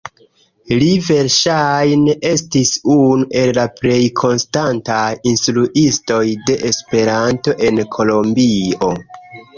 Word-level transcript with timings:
Li 0.77 0.85
verŝajne 1.07 2.15
estis 2.29 2.71
unu 2.95 3.27
el 3.41 3.53
la 3.59 3.67
plej 3.81 3.99
konstantaj 4.21 5.05
instruistoj 5.33 6.23
de 6.49 6.57
Esperanto 6.71 7.59
en 7.69 7.85
Kolombio. 7.99 8.95